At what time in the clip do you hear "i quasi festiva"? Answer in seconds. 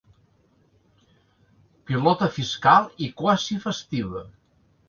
3.09-4.27